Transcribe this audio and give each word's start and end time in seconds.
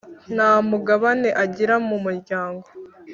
nta 0.35 0.51
mugabane 0.69 1.29
agira 1.43 1.75
mu 1.87 1.97
muryango, 2.05 2.67